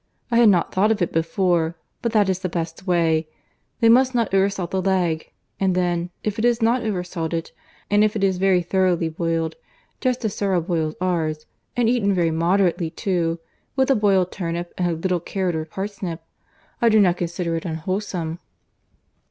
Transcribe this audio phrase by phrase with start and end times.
[0.31, 3.27] I had not thought of it before, but that is the best way.
[3.81, 7.51] They must not over salt the leg; and then, if it is not over salted,
[7.87, 9.57] and if it is very thoroughly boiled,
[9.99, 11.45] just as Serle boils ours,
[11.77, 13.37] and eaten very moderately of,
[13.75, 16.23] with a boiled turnip, and a little carrot or parsnip,
[16.81, 18.39] I do not consider it unwholesome."